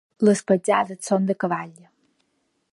[0.27, 1.77] Les petjades són de cavall.